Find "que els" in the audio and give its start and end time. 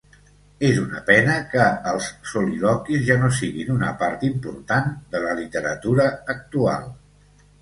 1.51-2.07